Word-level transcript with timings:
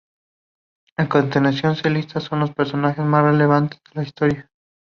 A 0.97 1.07
continuación 1.07 1.75
se 1.75 1.87
listan 1.91 2.23
los 2.39 2.55
personajes 2.55 3.05
más 3.05 3.23
relevantes 3.23 3.79
de 3.93 4.01
la 4.01 4.03
historia. 4.07 4.51